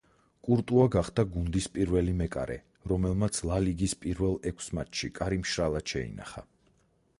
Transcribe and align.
კურტუა 0.45 0.85
გახდა 0.95 1.25
გუნდის 1.35 1.67
პირველი 1.75 2.15
მეკარე, 2.21 2.55
რომელმაც 2.93 3.43
ლა 3.51 3.61
ლიგის 3.67 3.95
პირველ 4.07 4.35
ექვს 4.53 4.73
მატჩში 4.79 5.13
კარი 5.21 5.41
მშრალად 5.45 5.95
შეინახა. 5.95 6.47